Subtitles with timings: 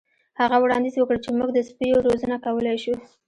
[0.39, 2.93] هغه وړاندیز وکړ چې موږ د سپیو روزنه کولی شو